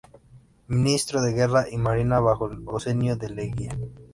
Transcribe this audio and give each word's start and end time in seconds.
Ministro 0.69 1.21
de 1.21 1.31
Guerra 1.31 1.67
y 1.69 1.77
Marina 1.77 2.19
bajo 2.19 2.51
el 2.51 2.67
Oncenio 2.67 3.15
de 3.17 3.29
Leguía. 3.29 3.77